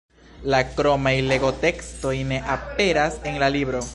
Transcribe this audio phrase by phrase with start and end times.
[0.53, 3.87] La kromaj legotekstoj ne aperas en la libro.